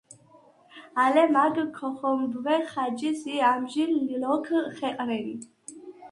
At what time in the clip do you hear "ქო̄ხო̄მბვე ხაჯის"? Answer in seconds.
1.77-3.21